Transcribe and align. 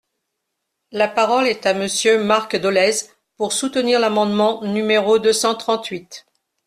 La 0.91 1.07
parole 1.07 1.45
est 1.45 1.67
à 1.67 1.75
Monsieur 1.75 2.23
Marc 2.23 2.55
Dolez, 2.55 3.07
pour 3.37 3.53
soutenir 3.53 3.99
l’amendement 3.99 4.63
numéro 4.63 5.19
deux 5.19 5.31
cent 5.31 5.53
trente-huit. 5.53 6.25